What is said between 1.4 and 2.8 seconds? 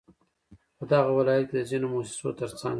كې د ځينو مؤسسو ترڅنگ